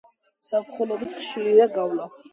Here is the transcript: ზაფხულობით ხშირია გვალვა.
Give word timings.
ზაფხულობით 0.47 1.15
ხშირია 1.19 1.71
გვალვა. 1.77 2.13